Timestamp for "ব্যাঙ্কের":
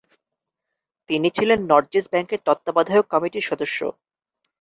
2.11-2.41